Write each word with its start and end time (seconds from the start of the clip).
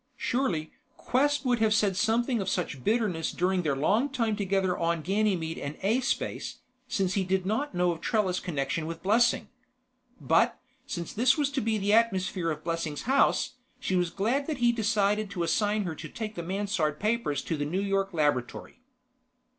Surely, 0.17 0.71
Quest 0.97 1.45
would 1.45 1.59
have 1.59 1.75
said 1.75 1.95
something 1.95 2.41
of 2.41 2.49
such 2.49 2.83
bitterness 2.83 3.31
during 3.31 3.61
their 3.61 3.75
long 3.75 4.09
time 4.09 4.35
together 4.35 4.75
on 4.75 5.03
Ganymede 5.03 5.59
and 5.59 5.77
aspace, 5.83 6.55
since 6.87 7.13
he 7.13 7.23
did 7.23 7.45
not 7.45 7.75
know 7.75 7.91
of 7.91 8.01
Trella's 8.01 8.39
connection 8.39 8.87
with 8.87 9.03
Blessing. 9.03 9.47
But, 10.19 10.59
since 10.87 11.13
this 11.13 11.37
was 11.37 11.51
to 11.51 11.61
be 11.61 11.77
the 11.77 11.93
atmosphere 11.93 12.49
of 12.49 12.63
Blessing's 12.63 13.03
house, 13.03 13.57
she 13.79 13.95
was 13.95 14.09
glad 14.09 14.47
that 14.47 14.57
he 14.57 14.71
decided 14.71 15.29
to 15.29 15.43
assign 15.43 15.83
her 15.83 15.93
to 15.93 16.09
take 16.09 16.33
the 16.33 16.41
Mansard 16.41 16.99
papers 16.99 17.43
to 17.43 17.55
the 17.55 17.63
New 17.65 17.79
York 17.79 18.11
laboratory. 18.11 18.81